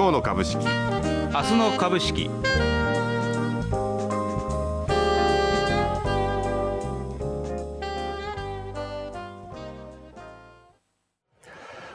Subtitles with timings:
[0.00, 0.56] 今日の株式。
[0.56, 2.30] 明日の株式。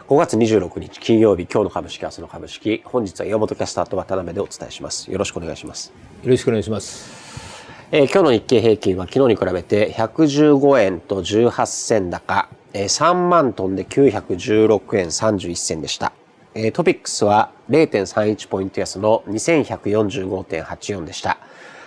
[0.08, 2.84] 5月26日金曜日今日の株式明日の株式。
[2.86, 5.12] 本日は岩本キャスターと渡辺でお伝えします。
[5.12, 5.92] よろしくお願いします。
[6.22, 7.66] よろしくお願いします。
[7.92, 16.14] えー、今日の日経平均は昨日に比べて115円と18銭高、えー、3万トンで916円31銭でした。
[16.58, 21.38] えー、トピックスは0.31ポイント安の2145.84でした。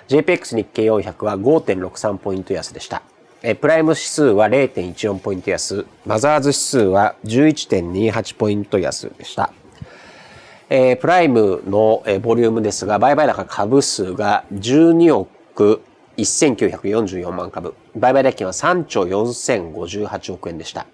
[0.08, 3.02] JPX 日経400は5.63ポイント安でした。
[3.42, 9.52] えー、プライム指数は0.14ポイント安、マザーズ指数は11.28ポイント安でした。
[10.68, 15.80] えー、プライムの、えー、ボリュームですが、売買高株数が12億
[16.18, 17.74] 1944万株。
[17.96, 20.86] 売買代金は3兆4058億円でした。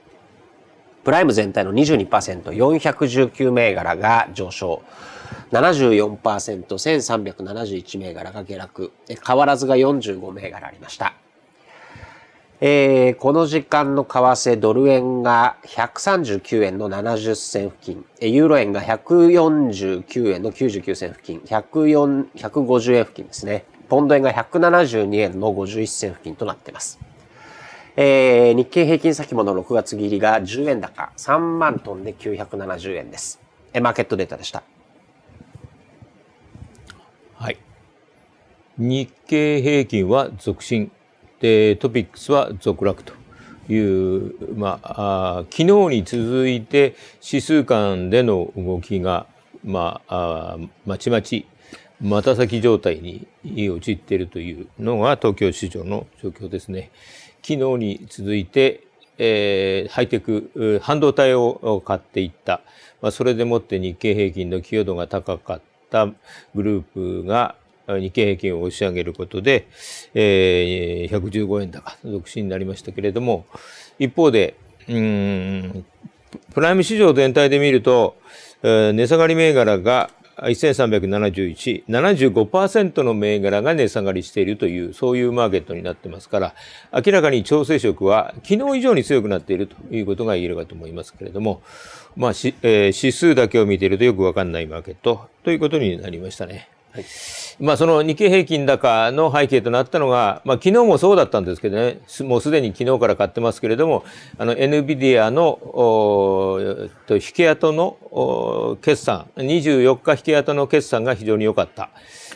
[1.04, 4.82] プライム全体の22%、419銘柄が上昇。
[5.52, 8.92] 74%、1371銘柄が下落。
[9.26, 11.14] 変わらずが45銘柄ありました。
[12.60, 23.64] えー、この時間の為替ドル円が139円の70銭付近、ユーロ円が149円の99銭付近、104 150円付近ですね。
[23.88, 26.98] ポンド円が172円の51銭付近となっています。
[27.96, 33.40] えー、日経平均先物6月切りが10円高、3万トンで970円です。
[33.72, 34.64] えマーケットデータでした。
[37.34, 37.58] はい。
[38.78, 40.90] 日経平均は続伸、
[41.38, 43.12] で、トピックスは続落と
[43.72, 45.64] いう、まあ、あ昨日
[45.96, 49.26] に続いて指数間での動きが、
[49.62, 51.46] まあ、あまちまち
[52.00, 56.90] また先状態に陥っているというのが東京市場の状況ですね。
[57.46, 58.84] 昨日に続いて、
[59.18, 62.62] えー、ハイテク、半導体を買っていった。
[63.02, 65.60] まあ、それでもって日経平均の寄与度が高かっ
[65.90, 66.06] た
[66.54, 67.54] グループが
[67.86, 69.68] 日経平均を押し上げることで、
[70.14, 73.44] えー、115円高、続伸になりましたけれども、
[73.98, 74.56] 一方で、
[74.88, 75.84] うん、
[76.54, 78.16] プライム市場全体で見ると、
[78.62, 80.08] 値下がり銘柄が
[80.38, 86.54] 1371、75%の銘柄が値下がりしているという、そういうマーケットになってますから、
[86.92, 91.62] 明らかに調整色は昨日以上に強くなっているということが言えるかと思いますけれども、
[92.16, 96.73] まあ、えー、指数だけを見ているとよくわかんないマーケットということになりましたね。
[96.94, 97.04] はい、
[97.58, 104.04] まあその日経平均高の背景となったのが、まあ昨日もそうだったんですけどね、もうすでに昨日から買ってますけれども、
[104.38, 105.58] あの NVIDIA の
[107.08, 111.90] と引け跡の決算、24日引け跡の決算が非常に良かった。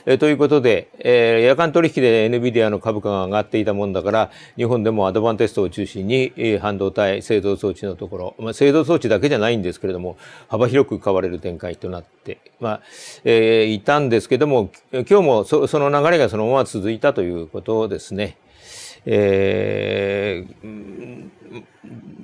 [0.06, 10.16] えということで、えー、夜間取引で NVIDIA の株価が上がっていたもんだから、日本でもアドバンテストを中心に、えー、半導体製造装置のところ、まあ、製造装置だけじゃないんですけれども、
[10.48, 12.81] 幅広く買われる展開となって、まあ、
[13.25, 18.36] えー、いたんですけども、今日もそその流れがそのまま続いたということですね。
[19.06, 21.30] えー、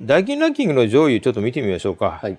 [0.01, 2.19] ダイキンランキングの上位ちょっと見てみましょうか。
[2.21, 2.37] はい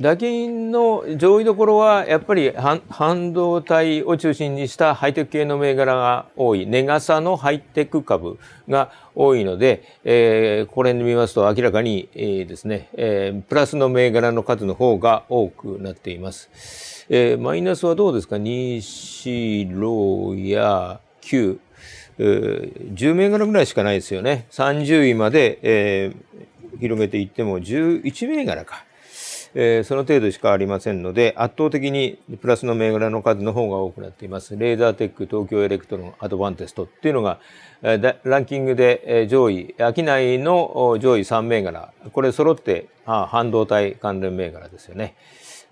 [0.00, 17.04] 打金の上位どころはやっぱり半導体を中心にしたハイテク系の銘柄が多い、ネガサのハイテク株が多いので、えー、これで見ますと明らかに、えー、ですね、えー、プラスの銘柄の数の方が多くなっています。
[17.10, 21.58] えー、マイナスはどうですか ?2、4、6や9、
[22.20, 24.46] えー、10銘柄ぐらいしかないですよね。
[24.50, 28.86] 30位まで、えー、広げていっても11銘柄か。
[29.54, 34.56] えー、その程度しかありませんので、圧倒的にプラスの銘柄の数の方が多くなっています。
[34.56, 37.38] レーザーテック、東京エレクトロン、アドバンテストっていうのが、
[37.82, 45.14] えー、ランキングで、上位、商いの上位3銘柄、これ揃って、あ半導体関連銘柄ですよね。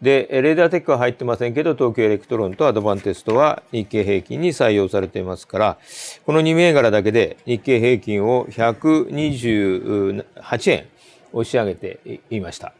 [0.02, 5.78] で、レーザーテックは入ってませんけど、東京エレクトロンとアドバンテストは日経平均に採用されていますから、
[6.24, 10.86] この2銘柄だけで日経平均を128円
[11.32, 12.72] 押し上げていました。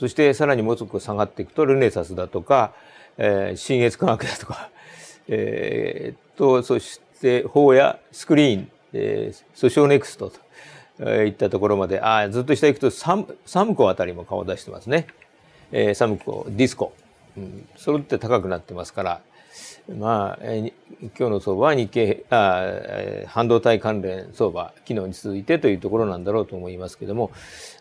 [0.00, 2.72] そしてさらにもうちょっと下がっていくとルネサスだとか、
[3.18, 4.70] えー、信越化学だとか、
[5.28, 10.32] えー、とそして HOYA スクリーン、えー、ソシオネクスト
[10.98, 15.06] といったところまであずっと下行くとサムサムコあたりも顔を出してますね、
[15.70, 16.94] えー、サムコディスコ、
[17.36, 19.20] うん、それって高くなってますから
[19.88, 27.30] まあ、えー、今日の相場は日経あ、えー、半導体関連相場、昨日に続いてというところなんだろうと思いますけども、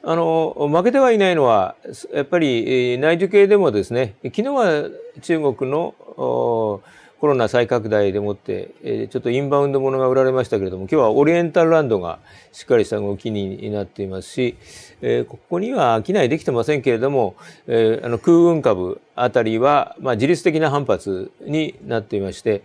[0.03, 1.75] あの、負けてはいないのは、
[2.13, 4.89] やっぱり、えー、内需系でもですね、昨日は
[5.21, 6.81] 中国の
[7.19, 12.19] コロナ再拡大でもって、え、ちょっとインバウンドものが売られましたけれども、今日はオリエンタルランドが
[12.53, 14.55] しっかりした動きになっていますし、
[15.01, 17.35] え、ここには商いできてませんけれども、
[17.67, 22.63] え、あの空運株あたりは、まあ、自律的な反発になっていまして、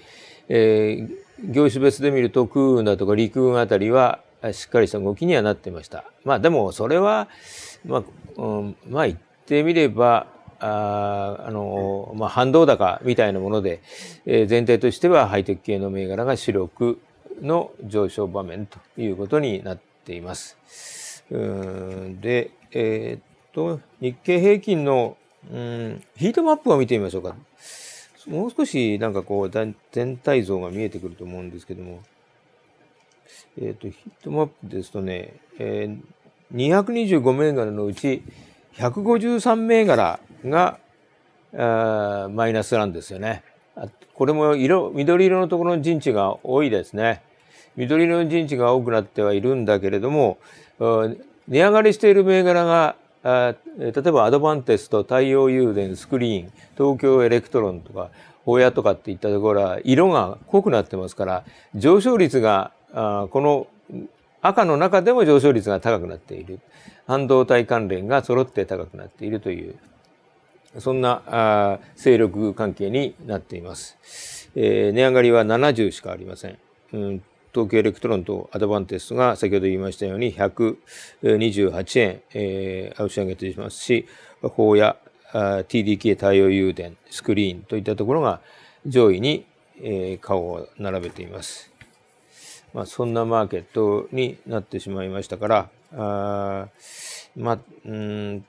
[0.49, 1.09] え、
[1.43, 4.21] 業種別で見ると空運だとか陸運あたりは
[4.53, 6.05] しっかりした動きにはなっていました。
[6.25, 7.29] まあでもそれは、
[7.85, 8.03] まあ、
[8.41, 10.29] うん、まあ言ってみれば、
[10.65, 13.83] ああの、まあ、反動高みたいなもので、
[14.25, 17.01] えー、全体としてはハイテク系の銘柄が主力
[17.43, 21.25] の上昇場面ということになっています。
[21.31, 23.23] うんで、えー、っ
[23.53, 25.19] と、日経平均の、
[25.53, 27.37] うん、ヒートマップを見てみましょうか。
[28.27, 32.03] もう少しなんかこう全体像が見えてくると思うんですけども、
[33.61, 36.01] えっ、と、ヒートマップですとね、えー、
[36.55, 38.23] 225銘柄のうち
[38.77, 40.79] 153銘柄が
[42.29, 43.43] マイナスなんですよね。
[44.15, 47.23] これも色、緑色のところの陣地が多いですね。
[47.77, 50.39] 緑色の陣地が多くなってはいるんだけれども、
[51.49, 58.11] 値上がりしている銘柄が、例えばアドバンテスト、太陽誘電、スクリーン、東京エレクトロンとか、
[58.45, 61.45] HOYA とかっていったところは色が濃くなってますから、
[61.75, 63.67] 上昇率が、この
[64.47, 66.61] 赤の中でも上昇率が高くなっている。
[67.07, 69.77] 半導体関連が揃って高くなっているという
[70.79, 74.51] そんなあ勢力関係になっています。
[74.57, 76.59] えー、値上がりは70しかありません。
[76.93, 84.07] うん、東京エレクトロンとアドバンテストが先ほど言いましたように128円、えー、押し上げていますし、
[84.43, 84.97] HOYA
[85.33, 88.41] TDK 太陽誘電、スクリーンといったところが
[88.87, 89.47] 上位に、
[89.81, 91.74] えー、顔を並べています。
[92.75, 96.69] まあ、そんなマーケットになってしまいましたから、あ
[97.37, 98.45] まあ、うん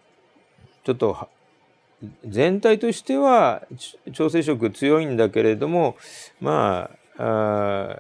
[0.84, 1.30] ちょっと
[2.28, 3.64] 全体としては
[4.14, 5.96] 調整色強いんだけれども
[6.40, 8.00] まあ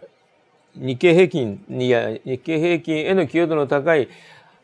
[0.75, 4.10] 日経平均にや日経平均への寄与度の高い、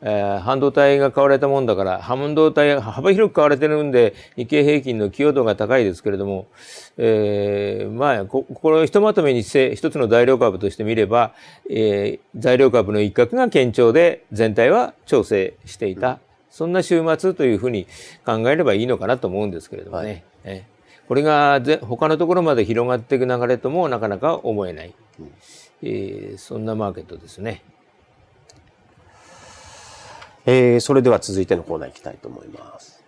[0.03, 6.47] えー、半導体が買われたもんだから半導体が幅広く買われてるんで日経平均の寄与度が高いですけれども、
[6.97, 11.33] えー、まあここれをひとまとめにして一つの材料株として見れば、
[11.69, 16.19] えー、材料株の一角が堅調で全体は調整していた。
[16.49, 17.87] そんな週末というふうに
[18.25, 20.25] 考えればいいのかなと思うんですけれどもね。
[20.43, 20.65] はい、
[21.07, 25.31] これが他のところまで広がっていく流れともなかなか思えない、うん、
[25.81, 27.63] えー、そんなマーケットですね。
[30.45, 33.01] えー、それでは続いてのコーナー行きたいと思います。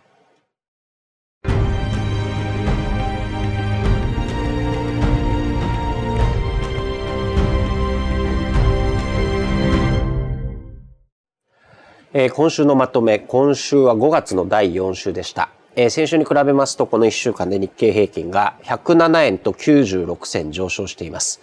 [12.16, 15.50] えー、今週のまとめ、今週は5月の第4週でした。
[15.76, 21.42] えー、先週に比べますと、この1週間で日経平均が107円と96銭上昇しています。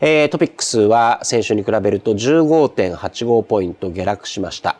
[0.00, 4.78] えー、トピックスは先週に比べると15.85ポイント下落しました。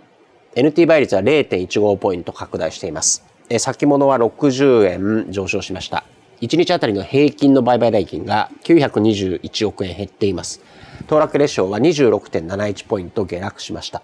[0.55, 3.25] NT 倍率は0.15ポイント拡大しています。
[3.49, 6.05] え、先物は60円上昇しました。
[6.41, 10.61] 1日あたりの平均の売買代金が921億円減っています。
[11.07, 14.03] 騰落レシオは26.71ポイント下落しました。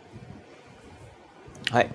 [1.71, 1.89] はい。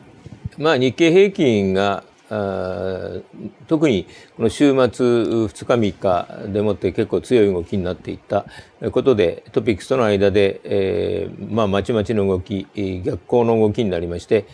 [0.58, 3.22] まあ日経平均があ
[3.68, 4.06] 特に
[4.38, 8.46] この週末2日3日でもって結構強い動きになっていった
[8.92, 12.68] ことでトピックスとの間で、えー、まあまちまちの動き
[13.04, 14.46] 逆行の動きになりまして、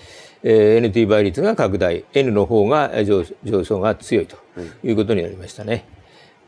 [0.43, 4.37] えー、NT 倍率が拡大 N の方が上昇が強いと
[4.83, 5.85] いうことになりましたね。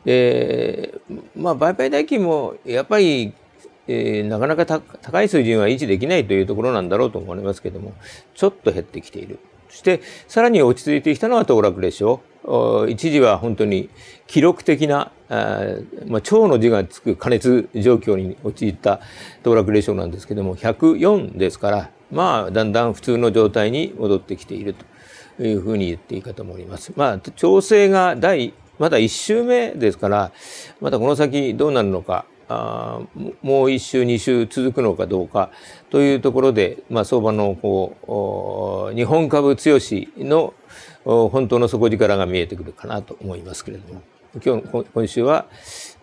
[0.04, 0.94] で
[1.36, 3.34] まあ売買代金もやっぱり
[3.90, 7.94] えー、なかなか高い水準は維持できないというところなんだろうと思われますけれども、
[8.34, 9.38] ちょっと減ってきている。
[9.68, 12.20] そして、さらに落ち着いてきたのは騰落レシオ。
[12.88, 13.90] 一時は本当に
[14.26, 15.60] 記録的な、あ
[16.06, 19.00] まあ、超の字がつく加熱状況に陥った
[19.42, 24.74] 騰落レシオなんですけども、104ですから、まあ、だんだん普通の状態に戻ってきている
[25.36, 26.92] というふうに言っていいかと思います。
[26.96, 30.32] まあ、調整が第、まだ1週目ですから、
[30.80, 33.00] またこの先どうなるのか、あ
[33.42, 35.50] もう一週二週続くのかどうか
[35.90, 40.54] というところで、まあ、相場のこう日本株強しの
[41.04, 44.02] 本当の底力が見えてくるかなと思いますけれども
[44.44, 45.46] 今日今週は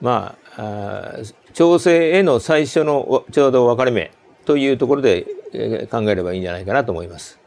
[0.01, 1.13] まあ
[1.53, 4.11] 調整への最初のちょうど分かれ目
[4.45, 5.25] というところで
[5.89, 7.39] 考えればいいんじゃないかなと思います。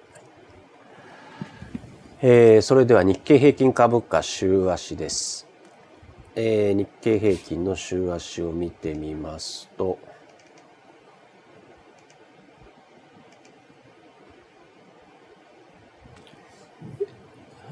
[2.20, 5.47] えー、それでは日経平均株価週足です。
[6.40, 9.98] えー、日経平均の週足を見てみますと、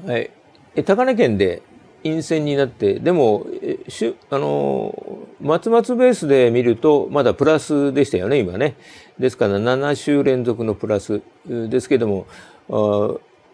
[0.05, 0.31] はい、
[0.75, 1.61] え高値圏で
[2.03, 3.47] 陰線になってでも
[3.87, 4.93] しゅあの
[5.39, 8.75] 松々ベースで見ると、まだプラスでしたよね、今ね。
[9.19, 12.27] ですから7週連続のプラスですけども、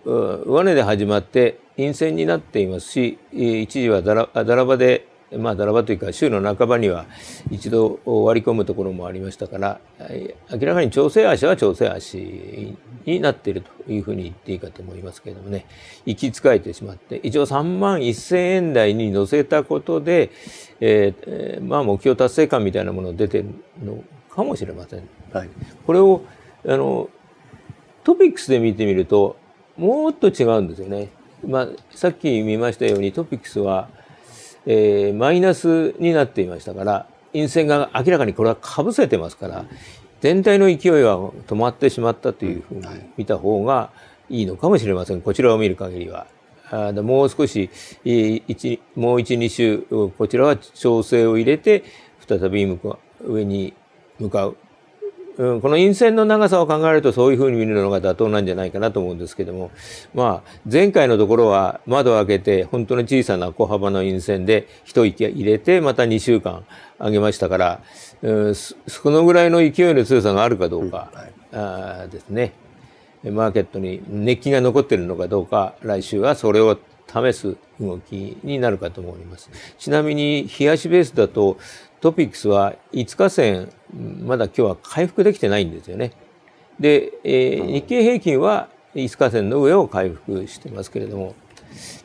[0.06, 7.06] 上値で始まって陰線になっていますし、一時はだらだらばでまあ、だらばというか週の半ばには
[7.50, 9.80] 一度割り込むところもありましたから
[10.52, 12.76] 明らかに調整足は調整足
[13.06, 15.66] になっているというふうに言っていいかと思いますけれどもね
[16.06, 20.32] 行き使えてしまって一応3万1,000円台に乗せたことで、
[20.80, 23.46] えー、まあ目標達成感みたいなもの出てる
[23.84, 25.08] のかもしれません。
[25.32, 25.50] はい、
[25.86, 26.24] これを
[26.66, 27.10] あの
[28.04, 29.38] トピックスで見てみると
[29.78, 31.10] もっと違うんですよね。
[31.46, 33.90] まあ、さっき見ましたようにトピックスは
[34.66, 39.66] えー、マイナスになっていましたから陰線が明らかにこれはかぶせてますから
[40.22, 42.86] 全体の勢いは止まってしまったというふうに
[43.18, 43.92] 見た方が
[44.30, 45.22] いいのかもしれません。
[45.22, 46.28] こちらを見る限りは。
[46.72, 47.70] あもう少し
[48.06, 49.80] 1もう12週
[50.18, 51.84] こちらは調整を入れて
[52.26, 53.74] 再び向か上に
[54.18, 54.58] 向かう
[55.38, 59.72] うん、この陰線の長さを考えるとそういうふうに見るのが妥当なんじゃないかなと思うんですけども、
[60.14, 66.66] まあ、前回のところは窓を開けて本当に小さな小幅の陰線で一息入れてまた2週間
[67.00, 67.84] 上げましたから、
[68.22, 68.76] うん、そ
[69.06, 71.34] のぐらいの勢いの強さがあるかどうか、うんはい、
[72.04, 72.54] あですね。
[73.32, 79.50] マーケットに熱気が残っているのかどうか、来週はそれを試す動きになるかと思います。
[79.78, 81.58] ちなみに、冷やしベースだと、
[82.04, 86.12] トピックスは5日線、まだ今日は回復できてないんですよね。
[86.78, 91.34] で、えー、日経平均は5日線の上を回復してますけれども、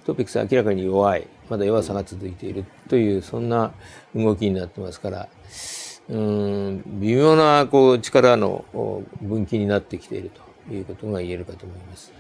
[0.07, 3.73] トピックスは明らかに弱い、まだ弱さが続いているという、そんな
[4.15, 5.29] 動きになってますから、
[6.09, 8.65] うん、微妙なこう力の
[9.21, 10.31] 分岐になってきている
[10.69, 12.13] ということが言えるかと思います。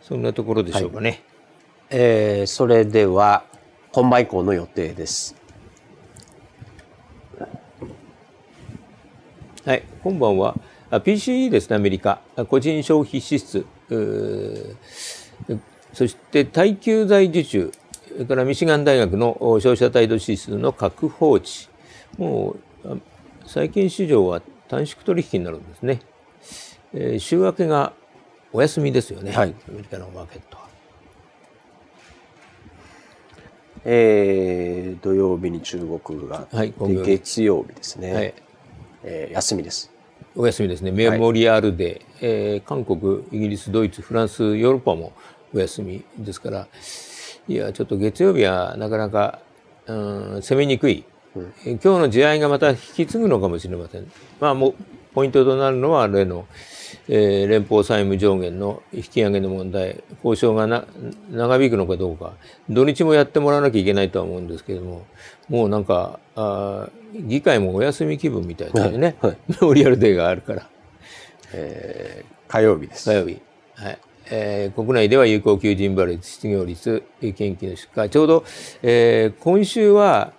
[0.00, 1.10] そんなところでしょうかね。
[1.10, 1.20] はい、
[1.90, 3.44] えー、それでは、
[3.92, 5.36] 今晩以降の予定です。
[9.64, 10.56] はい、今晩は
[10.90, 12.20] PCE ですね、アメリカ。
[12.48, 13.66] 個人消費支出。
[15.92, 17.72] そして耐久財受注。
[18.12, 21.68] それからミシガン大学の消費者態度指数の確保値。
[22.16, 22.98] もう、
[23.46, 26.00] 最近市場は短縮取引になるんですね。
[26.94, 27.92] えー、週明けが
[28.52, 30.71] お休みですよね、はい、アメリカのマーケットは。
[33.84, 38.34] えー、土曜日に中国が、はい、で月曜日ですね、はい、
[39.04, 39.90] えー、休みです。
[40.34, 40.92] お休みですね。
[40.92, 45.12] メモリアルデー、はい、えー、韓国、イギリス、ドイツ、フランス、ヨーロッパも
[45.54, 46.68] お休みですから、
[47.48, 49.40] いや、ちょっと月曜日はなかなか、
[49.86, 49.92] う
[50.38, 51.04] ん、攻めにくい。
[51.34, 54.10] うん、今日の試合がまた引き継ぐのかもしれません。
[54.40, 54.74] まあ、もう、
[55.14, 56.46] ポイントとなるのは、例の、
[57.08, 60.84] えー、連邦債務上限の引き上げの問題、交渉がな
[61.30, 62.32] 長引くのかどうか、
[62.68, 65.06] 土日もやってもらわなきゃいけないとは思うんですけれども、
[65.48, 70.68] もうなんか、あ議会もお休み気分みたいですよね、はい、はい、リアルデーがあるから。
[71.54, 73.10] えー、火曜日です。
[73.10, 73.40] 火曜日。
[73.74, 73.98] はい。
[74.30, 78.08] えー、国内では有効求人倍率、失業率、研究の出荷。
[78.08, 78.44] ちょうど、
[78.82, 80.32] えー、今週は、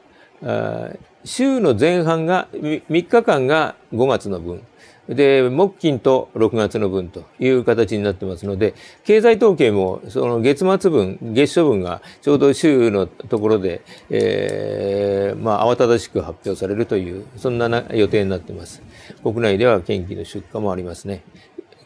[0.44, 0.90] あ
[1.26, 4.62] 週の前半が、3日間が5月の分。
[5.10, 18.82] で、木金と6月の分という形になってますので、経済統計もその月末分、月初分がちょうど週のところで、えー、まあ、慌ただしく発表されるという、そんな予定になってます。
[19.24, 21.24] 国内では研究の出荷もありますね。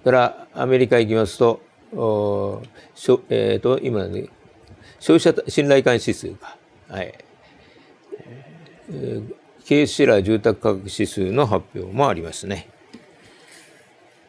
[0.03, 1.61] からアメリカ行きますと、
[1.93, 2.61] お
[2.93, 4.27] しょえっ、ー、と、今ね、
[4.99, 6.57] 消費者信頼感指数が、
[6.89, 7.13] はい。
[8.89, 9.33] えー、
[9.65, 12.69] ケースシラー住宅価格指数の発表もありますね。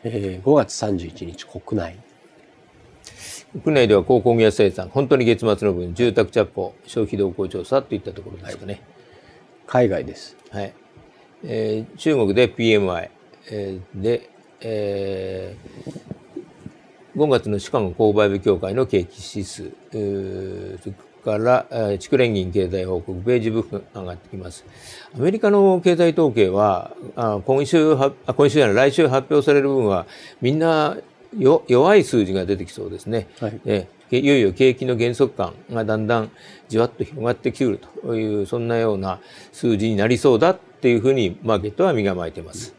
[0.05, 1.99] えー、5月31日国内。
[3.62, 8.75] 国内では鉱工業生産、本当に月末の分、住宅着工、消費動向調査といったところですかね。
[8.75, 8.83] はい、
[9.67, 10.37] 海外です。
[10.50, 10.75] はい。
[11.45, 13.11] えー、中国で PMI、
[13.50, 19.73] えー、で、えー、5月のシカゴ購買部協会の景気指数、
[21.28, 24.64] から地区連銀経済報告ページ部分上がってきます。
[25.14, 26.92] アメリカの経済統計は、
[27.44, 30.06] 今週は、今週じゃない、来週発表される分は、
[30.40, 30.97] みんな
[31.37, 33.28] よ弱い数字が出てきそうですね。
[33.40, 36.30] はい、えいよいよ景気の減速感がだんだん
[36.68, 39.20] じわっと広がってきるという、そんなような
[39.52, 42.75] 数字になりそうだっていうふうにマーケットは身構えています。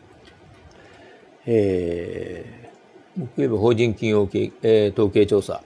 [1.45, 5.61] えー、法人企業系、えー、統計調査。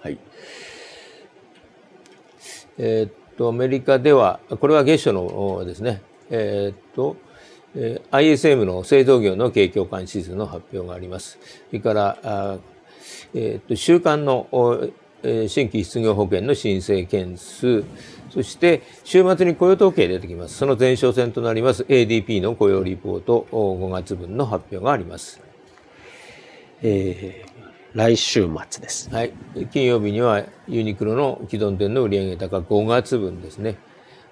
[0.00, 0.18] はい。
[2.78, 7.16] えー、っと、アメリカでは、これは月初のですね、えー、っと、
[7.74, 11.38] えー、ISM の製造業の景況感指数の発表があります。
[11.68, 12.58] それから、あ
[13.34, 14.48] えー、っと、週間の
[15.22, 17.84] えー、新規失業保険の申請件数、
[18.30, 20.56] そして週末に雇用統計出てきます。
[20.56, 25.42] その前哨戦となります ADP の雇用リポート5月分の発表があります。
[26.82, 27.47] えー、
[27.94, 29.08] 来週末です。
[29.10, 29.32] はい。
[29.72, 33.76] 金曜日にはユニクロの既存店の売上高5月分ですね。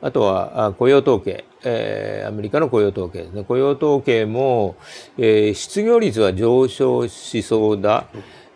[0.02, 3.44] あとは雇用統計、えー、アメリカの雇用統計ですね。
[3.44, 4.76] 雇用統計も、
[5.16, 8.08] えー、失業率は上昇しそうだ。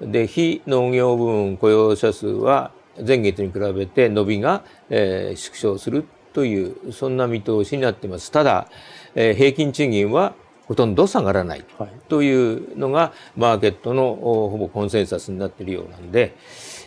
[0.03, 2.71] で、非農業部門雇用者数は
[3.07, 6.05] 前月に比べて伸びが、えー、縮小する
[6.35, 8.31] という、そんな見通しになっています。
[8.31, 8.69] ただ、
[9.15, 10.35] えー、平均賃金は
[10.71, 11.65] ほとんど下がらない
[12.09, 16.37] というのが、マーケットのほぼコンセンサスになっているようなんで、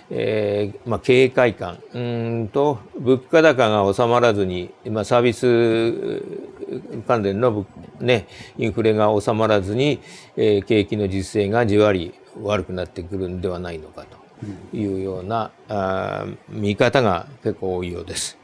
[0.10, 6.24] えー、まあ、警戒感うんと物価高が収まらずに、まあ、サービス
[7.06, 7.66] 関連の、
[8.00, 8.26] ね、
[8.58, 10.00] インフレが収まらずに、
[10.38, 14.06] えー、景気の実勢がじわり悪くなってくるんではないのか
[14.72, 18.38] というような、うん、あ見方が結構多いようです。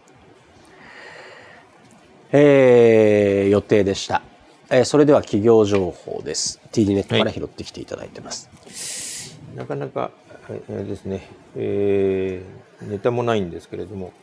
[2.33, 4.21] えー、予定でした。
[4.71, 6.61] えー、それでは企業情報です。
[6.71, 9.39] TD ネットから拾ってきていただいてます。
[9.47, 10.11] はい、なかなか、
[10.47, 14.13] えー、ですね、えー、ネタもないんですけれども、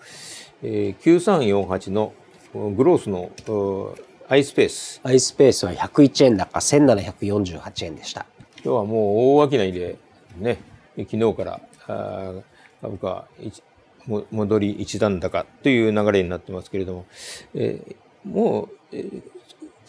[0.63, 2.13] えー、9348の
[2.77, 3.33] グロースの
[4.29, 5.01] アイスペース。
[5.03, 8.25] アイスペースは101円高、1748円でした。
[8.65, 9.97] 今日はもう大商いで、
[10.39, 10.59] ね、
[10.97, 12.33] 昨日からあ
[12.83, 13.27] 株価
[14.07, 17.07] 戻り一段高という流れになってますけれども、
[17.53, 19.36] えー、もう、えー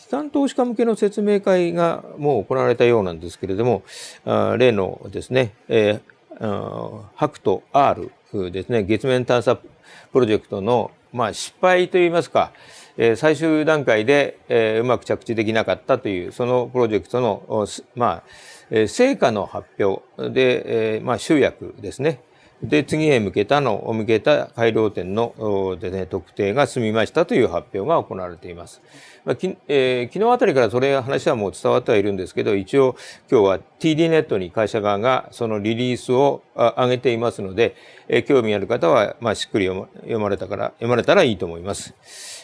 [0.07, 3.83] 機関投資家向けの説明会がもう行われたようなんですけれども、
[4.23, 8.09] あ例のですね、えー、ハクト R
[8.51, 9.65] ですね、月面探査プ
[10.13, 12.53] ロジェクトの、まあ、失敗といいますか、
[12.95, 18.23] えー、最終段階で、えー、うまく着地できなかったという、そのプロジェクトの、まあ、
[18.69, 22.21] えー、成果の発表で、えー、まあ、集約ですね。
[22.63, 28.81] で、次へ向けたの、向けた改良点ので、ね、特定が済みましたという発表が行われています。
[29.25, 32.95] まあきえー、昨日あたりからそれ話はもう伝わってはいるんですけど、一応
[33.29, 37.75] 今日は TD ネットに会社側がそのリリースを上げていますので、
[38.07, 41.93] えー、興味ある方は、まあ、しっくり読まれたから、読まれたらいいと思います。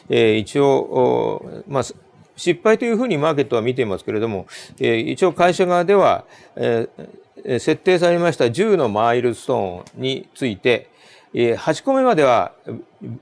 [0.09, 1.83] えー、一応、まあ、
[2.35, 4.45] 失敗というふうにマーケットは見ていますけれども、
[4.79, 10.89] えー、一応会社側では、えー設定されました10のマイルストーンについて、
[11.33, 12.53] 8個目までは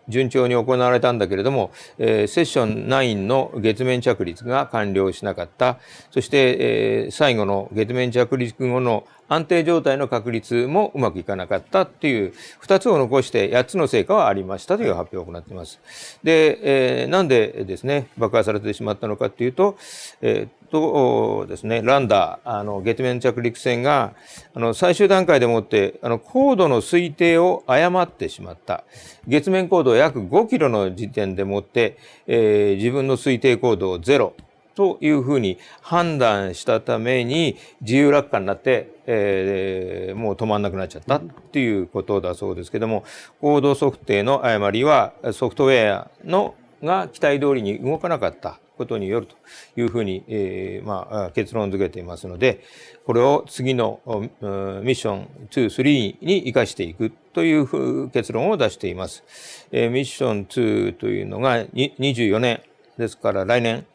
[0.07, 5.79] 順調に行われたんだけれども、セッション9の月面着陸が完了しなかった。
[6.11, 15.79] そして、最後の月面着陸後の安定状態の確率もうまくいかなかったっていう、2つを残して8つの成果はありましたという発表を行っています。
[16.21, 19.77] で、えー、なんでですね、爆破されてしまったのかっていうと、
[20.21, 24.13] えー、とですね、ランダー、あの、月面着陸船が、
[24.55, 28.85] あの、最終段階でもって、あの、高度の推定を誤ってしまった。
[29.31, 34.33] 月面高度約5キロの時点でもって、えー、自分の推定高度をゼロ。
[34.73, 43.03] というふうに判断したために自由落下になって、えー、もう止まんなくなっちゃったっていうことだそうですけども、
[43.41, 49.35] 高度測定の誤りはソフトウェアのが期待通りに動かなかったことによると
[49.79, 52.63] いうふうに、えー、まあ、結論付けていますので、
[53.05, 59.23] これを次のミッション2、3に活かしていくという結論を出しています。
[59.71, 62.61] えー、ミッション2というのが24年。
[62.97, 63.85] ですから来年。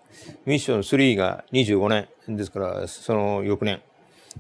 [0.44, 2.36] ミッション3が25年。
[2.36, 3.80] ですから、その翌年、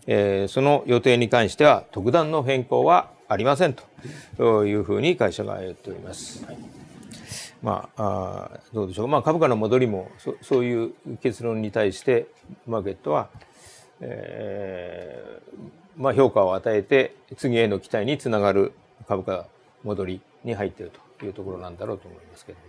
[0.06, 3.74] えー、その予定に関しては特段の変更はありません
[4.36, 6.44] というふうに会社が言っております。
[6.44, 6.58] はい、
[7.62, 9.08] まああ、どうでしょう。
[9.08, 10.92] まあ、株価の戻りもそそういう
[11.22, 12.26] 結論に対して
[12.66, 13.28] マーケットは、
[14.00, 18.72] えー、まあ、評価を与えて次への期待につながる
[19.08, 19.46] 株価
[19.84, 22.64] 戻りに入っているというところなんだろうと思いますけどね。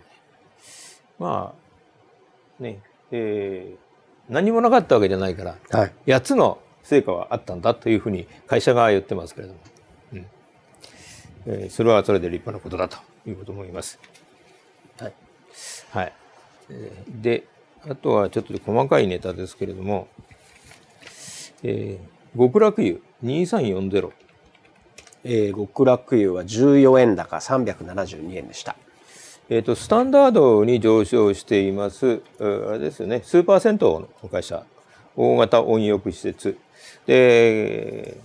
[1.20, 1.54] ま
[2.60, 2.80] あ、ね、
[3.12, 9.60] えー、何もなかったわけじゃないから、はい、8つの成果はあったんだというふうに会社側は言ってますけれども、
[10.14, 10.26] うん
[11.48, 12.98] えー、それはそれで立派なことだと
[13.30, 14.00] いうこと思います。
[15.92, 16.04] はい。
[16.04, 16.14] はい。
[17.22, 17.46] で、
[17.88, 20.08] あとはちょっと細かいネタですけれども、
[21.64, 24.12] えー、極楽湯2340。
[25.24, 28.76] えー、極楽湯は14円高372円でした。
[29.50, 34.64] えーと、スタンダードに上昇しています、あれですよね、スーパー銭湯の会社、
[35.16, 36.58] 大型温浴施設。
[37.06, 38.18] で、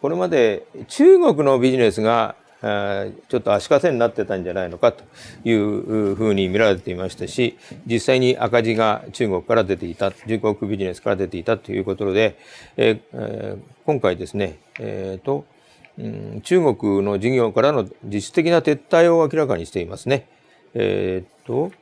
[0.00, 5.04] これまで中国のビジネスがちょっと足かせになってたんじゃないのかと
[5.44, 12.36] いうふうに見られていましたし、実際に赤字が中国から出ていた、中国ビジネスから出ていたということで、
[12.76, 15.44] えー、今回ですね、えーと
[15.98, 20.28] うん、中国の事業からの実質的な撤退を明らかにしていますね。
[20.74, 21.72] えー、っと、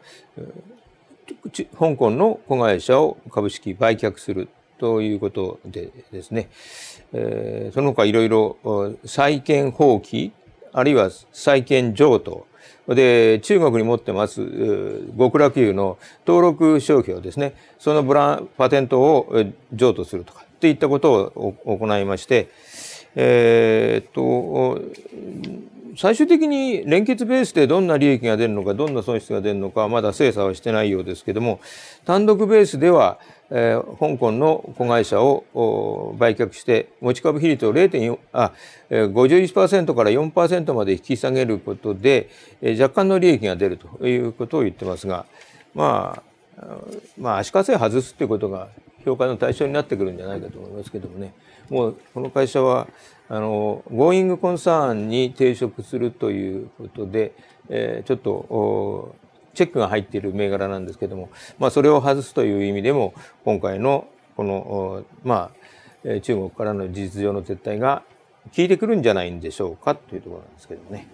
[1.78, 6.48] 香港の子会社を株式売却するということでですね、
[7.12, 10.32] えー、その他いろいろ債権放棄、
[10.76, 12.46] あるいは債権譲渡、
[12.86, 14.46] で、中国に持ってます
[15.18, 22.48] 極楽湯の登録商標ですね、そのブラン、パテントを譲渡するとか、っていったことを行いまして、
[23.14, 24.82] えー、っと、
[25.96, 31.60] 最終的に連結ベースでどんな利益が出るのか、どんな損失が出るのか、まだ精査はしてないようですけども、
[32.04, 33.18] 単独ベースでは、
[33.50, 38.52] えー、香港の子会社を売却して持ち株比率を0.4あ、
[38.90, 42.28] えー、51%から4%まで引き下げることで、
[42.60, 45.26] えー、若干の利益が出るということを言ってますが
[45.74, 46.20] ま
[46.58, 46.66] あ
[47.18, 48.68] まあ足かせ外すということが
[49.04, 51.32] 評価の対象になってくるんじゃないかと思いますけどもね。
[51.70, 52.88] もうこの会社は
[53.28, 57.32] あのゴーイングコンサーンに抵触するということで、
[57.68, 59.16] えー、ちょっと
[59.54, 65.50] チェックが入っている銘柄なんですけども、まあ、それを外すという意味でも今回のこの、ま
[66.04, 68.02] あ、中国からの事実上の撤退が
[68.54, 71.08] 効いてくるんじゃないんでしょうかというところなんですけどね。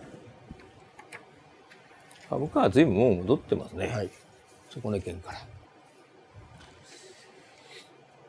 [2.29, 3.89] 株価は随分もう戻ってますね。
[3.89, 4.11] はい、
[4.71, 5.39] 底値圏から。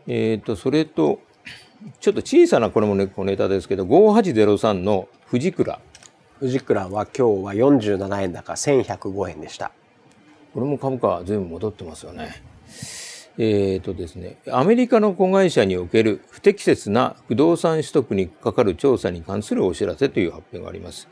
[0.08, 1.20] えっ、ー、と、それと、
[2.00, 5.80] ちょっと小さなこれもね、ネタですけど、5803の富士倉。
[6.40, 9.72] 富士倉は今日は47円高1105円でした。
[10.54, 12.44] これも株価は随分戻ってますよね。
[13.38, 21.08] えーとですね、アメリカの子会社における不適切な不動産取得にかかる調査に関するお知らせという発表があります。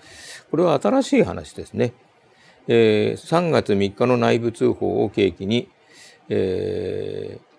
[0.51, 1.93] これは新しい話ですね。
[2.67, 5.69] えー、3月3日の内部通報を契機に、
[6.29, 7.50] えー、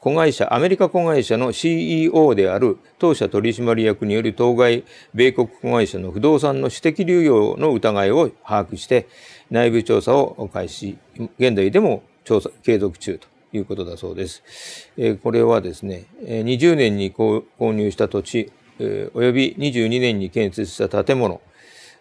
[0.00, 9.06] 子会社、アメリカ子会社の CEO である当社取締役による当該米国子会社の不動産の私的流用の疑いを把握して、
[9.50, 10.96] 内部調査を開始、
[11.38, 14.42] 現在でも調査、継続中ということだそうです。
[15.22, 18.50] これはですね、20年に購入した土地、
[19.12, 21.42] および22年に建設した建物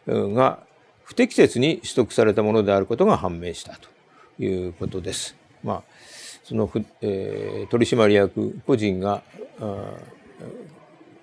[0.07, 0.59] が
[1.03, 3.89] 不適切に取得されたものであることが判明したと
[4.41, 5.35] いうことです。
[5.61, 5.83] まあ、
[6.49, 6.69] その、
[7.01, 9.23] えー、取締役個人が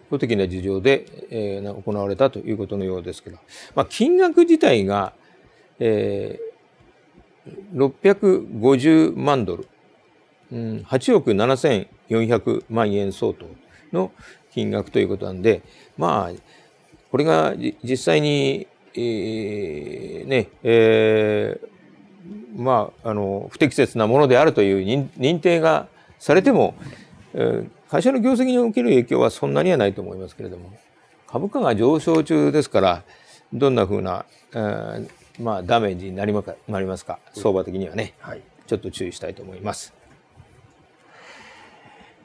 [0.08, 3.38] 公的な事情で、えー、行われたということのようですけど、
[3.74, 5.12] まあ、金額自体が
[5.78, 9.68] えー、650万ドル、
[10.52, 13.46] うん、8億7400万円相当
[13.92, 14.12] の
[14.52, 15.62] 金額ということなんで、
[15.98, 16.40] まあ、
[17.10, 21.68] これが実際に、えー、ね、えー、
[22.56, 26.74] まあ、あの、不適切なものであるという認定がされても、
[27.34, 30.76] えー、会社の業績における影響はそんなにはないと思いますけれども、
[31.26, 33.02] 株価が上昇中ですから、
[33.52, 35.08] どんなふうな、えー、
[35.40, 39.94] まあ、ダメージになりますかなりますか相場的にはね、はい、ちょっと注意したいと思います。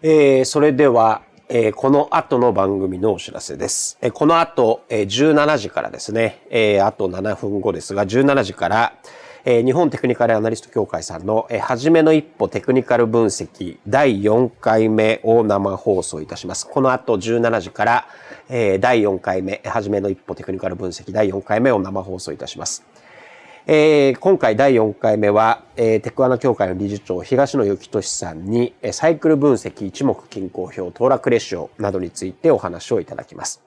[0.02, 3.98] えー、それでは、えー、この後の番組のお知らせです。
[4.02, 8.94] えー、この後、えー、17時からですね、えー、あと7分後ですが、17時から、
[9.44, 16.68] えー、日本テクニカルアナリスト協会さんの、えー、初めの一歩テクニカル分析第4回目を生放送いたします。
[16.68, 18.08] この後17時から、
[18.50, 22.84] えー、第4回目、初めの一歩テクニカル分析第4回目を生放送いたします。
[23.68, 33.62] えー、今回第4回目は、えー、テクアナ協会の理事長東野幸俊さんに、えサイクル分析一目均衡表、騰落レシオなどについてお話をいただきます。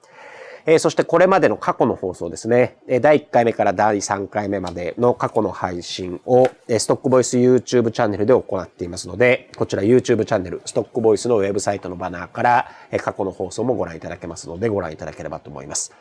[0.67, 15.93] えー、そしてこれまでの過去の放送ですね、え第1回目から第3回目までの過去の配信を、えストックボイス YouTube チャンネルで行っていますので、こちら YouTube チャンネル、ストックボイスのウェブサイトのバナーから、え過去の放送もご覧いただけますので、ご覧いただければと思います。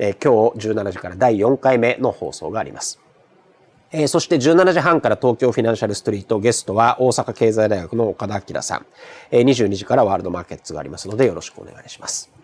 [0.00, 3.00] え今日17時から第4回目の放送があります。
[3.90, 8.86] えー、そして17時半から東京フィナンシャルストリートゲストは大阪経済大学の岡田明さん。
[9.30, 12.37] えー、22時からワールドマーケッツがありますのでよろしくお願いします。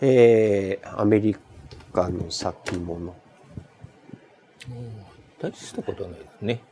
[0.00, 1.36] えー、アメリ
[1.92, 3.14] カの先物。
[5.40, 6.62] 大したことないですね。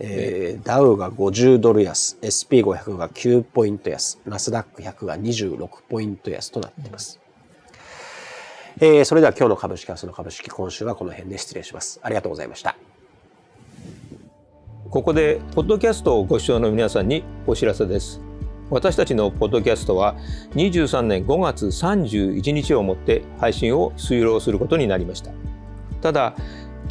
[0.00, 7.20] えー、ダウが50ドル安、SP500 が9ポイント安、ナスダック100が26ポイント安となっています。
[8.80, 11.98] えー、それでは今日の株式はその株式今週はこの辺で失礼します。
[12.02, 12.76] ありがとうございました。
[14.90, 18.27] ここでポッドキャストをご視聴の皆さんにお知らせです。
[18.70, 20.16] 私たちのポッドキャストは
[20.54, 25.30] 23年5月31日をもって配信を終了することになりました。
[26.00, 26.34] ただ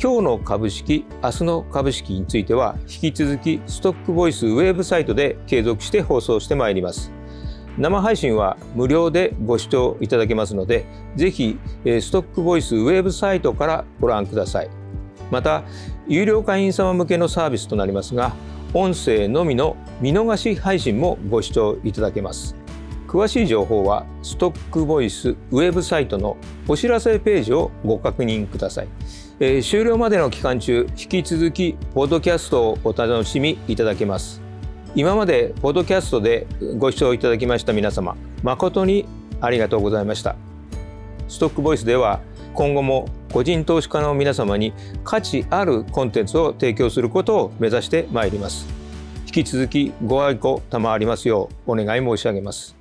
[0.01, 7.11] 今日の株式、明日の株式については引き続きストックボイスウェブサイトで継続して放送してまいります。
[7.77, 10.85] 生配信は無料でご視聴いただけますので
[11.15, 14.69] ぜひストックボイスウェブサイトからご覧ください
[15.29, 15.63] また
[16.07, 18.33] 有料会員様向けのサービスとなりますが
[18.73, 22.55] 音声のみの見逃し配信もご視聴いただけます。
[23.07, 26.35] 詳しい情報はストックボイスウェブサイトの
[26.67, 28.87] お知らせページをご確認ください、
[29.39, 34.41] えー、終了までの期間中引き続きポッドキャストをお楽しみいただけます。
[34.93, 39.05] 今までポッドキャストでご視聴いただきました皆様誠に
[39.39, 40.35] ありがとうございました。
[41.29, 42.19] ストックボイスでは
[42.57, 48.67] 今後も個人投資家の皆様に価値あるコンテンツを提供することを目指してまいります。
[49.27, 52.75] 引き続きご愛顧賜りますようお願い申し上げます。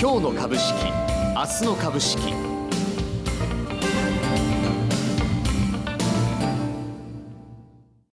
[0.00, 0.74] 今日の株式
[1.36, 2.47] 明日の株式。